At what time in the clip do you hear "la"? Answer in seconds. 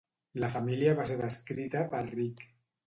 0.43-0.49